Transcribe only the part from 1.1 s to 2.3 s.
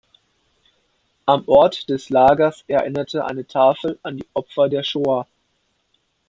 Am Ort des